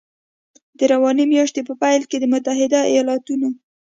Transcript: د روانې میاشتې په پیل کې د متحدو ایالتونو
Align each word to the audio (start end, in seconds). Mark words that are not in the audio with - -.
د 0.77 0.79
روانې 0.91 1.23
میاشتې 1.31 1.61
په 1.67 1.73
پیل 1.81 2.01
کې 2.09 2.17
د 2.19 2.25
متحدو 2.33 2.79
ایالتونو 2.91 3.49